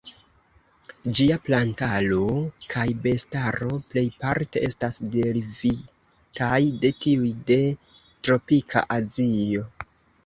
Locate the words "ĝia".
1.17-1.35